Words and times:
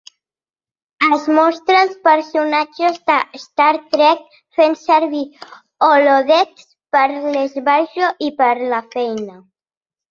Es 1.17 1.27
mostra 1.39 1.81
els 1.87 1.99
personatges 2.07 2.97
de 3.11 3.19
"Star 3.43 3.69
Trek" 3.93 4.25
fent 4.61 4.77
servir 4.87 5.23
holodecks 5.91 6.67
per 6.97 7.07
a 7.09 7.33
l'esbarjo 7.39 8.13
i 8.31 8.37
per 8.43 8.53
a 8.59 8.75
la 8.77 8.87
feina. 8.99 9.43